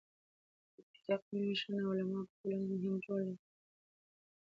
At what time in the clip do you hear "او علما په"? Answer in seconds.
1.83-2.35